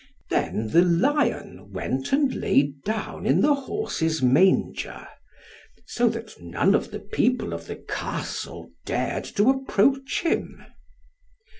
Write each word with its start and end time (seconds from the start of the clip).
Then 0.31 0.69
the 0.69 0.81
lion 0.81 1.73
went 1.73 2.11
and 2.11 2.33
laid 2.33 2.81
down 2.83 3.27
in 3.27 3.41
the 3.41 3.53
horse's 3.53 4.19
manger; 4.19 5.07
so 5.85 6.09
that 6.09 6.41
none 6.41 6.73
of 6.73 6.89
the 6.89 7.01
people 7.01 7.53
of 7.53 7.67
the 7.67 7.75
Castle 7.75 8.71
dared 8.87 9.25
to 9.25 9.51
approach 9.51 10.21
him. 10.23 10.63